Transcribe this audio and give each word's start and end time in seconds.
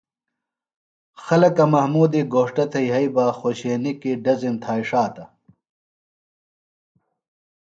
خلکہ 1.23 1.63
محمودی 1.73 2.21
گھوݜٹہ 2.33 2.65
تھےۡ 2.71 2.87
یھئی 2.89 3.07
بہ 3.15 3.25
خوشینیۡ 3.39 3.97
کیۡ 4.01 4.19
ڈزم 4.23 4.55
تھائی 4.63 4.83
ݜاتہ۔ 4.89 5.25